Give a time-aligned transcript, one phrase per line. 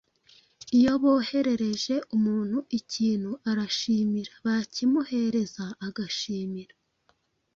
[0.77, 6.75] Iyo boherereje umuntu ikintu arashimira, bakimuhereza agashimira.